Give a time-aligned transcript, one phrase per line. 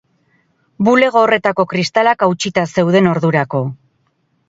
[0.87, 3.65] Bulego horretako kristalak hautsita zeuden ordurako.